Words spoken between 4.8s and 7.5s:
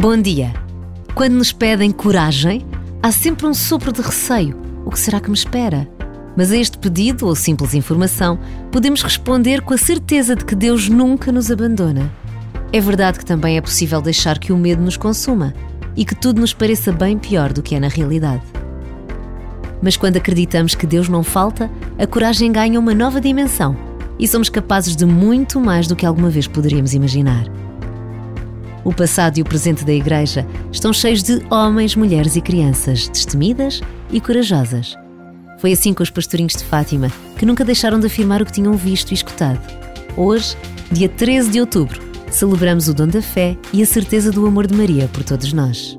O que será que me espera? Mas a este pedido ou